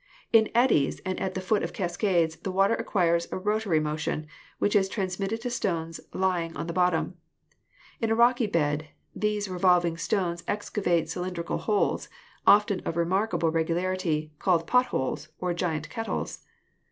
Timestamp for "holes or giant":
14.87-15.87